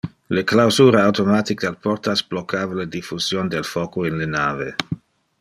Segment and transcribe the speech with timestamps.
[0.35, 4.69] Le clausura automatic del portas blocava le diffusion del foco in le nave.